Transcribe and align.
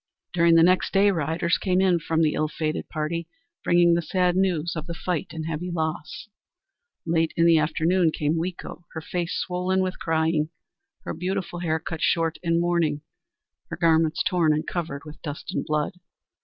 During 0.33 0.55
the 0.55 0.63
next 0.63 0.93
day, 0.93 1.11
riders 1.11 1.59
came 1.59 1.79
in 1.79 1.99
from 1.99 2.23
the 2.23 2.33
ill 2.33 2.47
fated 2.47 2.89
party, 2.89 3.27
bringing 3.63 3.93
the 3.93 4.01
sad 4.01 4.35
news 4.35 4.73
of 4.75 4.87
the 4.87 4.95
fight 4.95 5.27
and 5.29 5.45
heavy 5.45 5.69
loss. 5.69 6.27
Late 7.05 7.35
in 7.37 7.45
the 7.45 7.59
afternoon 7.59 8.09
came 8.11 8.33
Weeko, 8.35 8.85
her 8.93 9.01
face 9.01 9.35
swollen 9.37 9.79
with 9.81 9.99
crying, 9.99 10.49
her 11.03 11.13
beautiful 11.13 11.59
hair 11.59 11.77
cut 11.79 12.01
short 12.01 12.39
in 12.41 12.59
mourning, 12.59 13.01
her 13.69 13.77
garments 13.77 14.23
torn 14.23 14.53
and 14.53 14.65
covered 14.65 15.03
with 15.05 15.21
dust 15.21 15.53
and 15.53 15.63
blood. 15.63 15.99